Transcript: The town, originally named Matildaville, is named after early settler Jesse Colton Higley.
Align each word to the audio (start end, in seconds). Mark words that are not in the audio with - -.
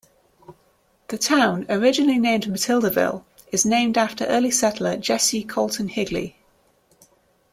The 1.09 1.19
town, 1.19 1.67
originally 1.69 2.17
named 2.17 2.45
Matildaville, 2.47 3.23
is 3.51 3.67
named 3.67 3.99
after 3.99 4.25
early 4.25 4.49
settler 4.49 4.97
Jesse 4.97 5.43
Colton 5.43 5.89
Higley. 5.89 6.35